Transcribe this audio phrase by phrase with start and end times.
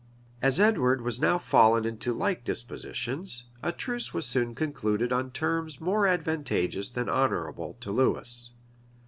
[0.41, 5.79] []As Edward was now fallen into like dispositions, a truce was soon concluded on terms
[5.79, 8.49] more advantageous than honorable to Lewis.